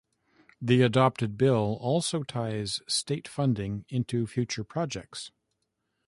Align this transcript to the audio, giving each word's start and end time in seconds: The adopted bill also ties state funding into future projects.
The 0.59 0.81
adopted 0.81 1.37
bill 1.37 1.77
also 1.79 2.23
ties 2.23 2.81
state 2.87 3.27
funding 3.27 3.85
into 3.87 4.25
future 4.25 4.63
projects. 4.63 5.29